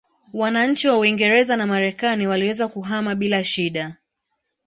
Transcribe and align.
Wananchi 0.33 0.87
wa 0.87 0.97
Uingereza 0.97 1.57
na 1.57 1.67
Marekani 1.67 2.27
waliweza 2.27 2.67
kuhama 2.67 3.15
bila 3.15 3.43
shida 3.43 3.97